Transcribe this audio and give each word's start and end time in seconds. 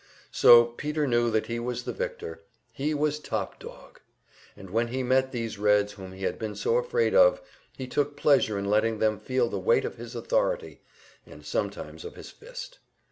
So 0.31 0.65
Peter 0.65 1.05
knew 1.05 1.29
that 1.29 1.45
he 1.45 1.59
was 1.59 1.83
the 1.83 1.93
victor, 1.93 2.41
he 2.73 2.91
was 2.95 3.19
"top 3.19 3.59
dog." 3.59 3.99
And 4.57 4.71
when 4.71 4.87
he 4.87 5.03
met 5.03 5.31
these 5.31 5.59
Reds 5.59 5.91
whom 5.93 6.11
he 6.13 6.23
had 6.23 6.39
been 6.39 6.55
so 6.55 6.77
afraid 6.77 7.13
of, 7.13 7.39
he 7.77 7.85
took 7.85 8.17
pleasure 8.17 8.57
in 8.57 8.65
letting 8.65 8.97
them 8.97 9.19
feel 9.19 9.47
the 9.47 9.59
weight 9.59 9.85
of 9.85 9.97
his 9.97 10.15
authority, 10.15 10.81
and 11.23 11.45
sometimes 11.45 12.03
of 12.03 12.15
his 12.15 12.31
fist. 12.31 12.79